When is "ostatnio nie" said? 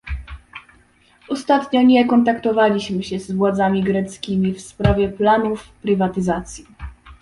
1.29-2.07